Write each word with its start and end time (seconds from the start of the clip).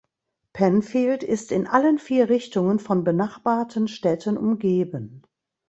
Penfield 0.53 1.21
ist 1.21 1.51
in 1.51 1.67
allen 1.67 1.99
vier 1.99 2.27
Richtungen 2.27 2.79
von 2.79 3.03
benachbarten 3.03 3.87
Städten 3.87 4.35
umgeben. 4.35 5.21